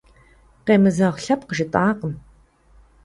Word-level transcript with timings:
Къемызэгъ 0.65 1.17
лъэпкъ 1.23 1.53
жытӏакъым. 1.57 2.13